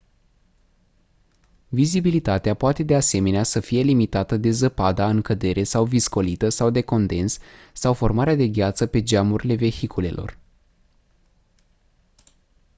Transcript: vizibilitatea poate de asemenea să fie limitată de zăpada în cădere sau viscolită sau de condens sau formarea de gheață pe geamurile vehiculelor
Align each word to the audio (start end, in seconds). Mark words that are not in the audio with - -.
vizibilitatea 1.69 2.53
poate 2.53 2.83
de 2.83 2.95
asemenea 2.95 3.43
să 3.43 3.59
fie 3.59 3.81
limitată 3.81 4.37
de 4.37 4.51
zăpada 4.51 5.09
în 5.09 5.21
cădere 5.21 5.63
sau 5.63 5.85
viscolită 5.85 6.49
sau 6.49 6.69
de 6.69 6.81
condens 6.81 7.37
sau 7.73 7.93
formarea 7.93 8.35
de 8.35 8.47
gheață 8.47 8.85
pe 8.85 9.03
geamurile 9.03 9.55
vehiculelor 9.55 10.39